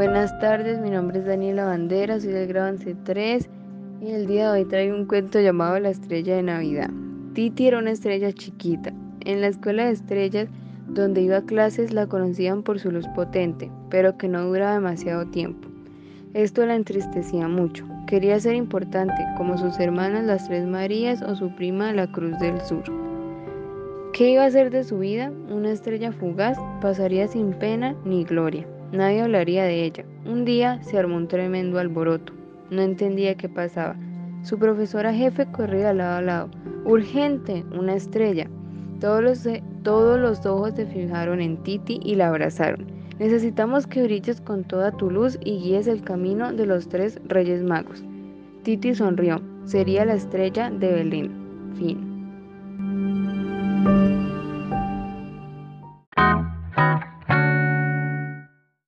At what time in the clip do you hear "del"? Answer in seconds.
2.32-2.48, 22.38-22.58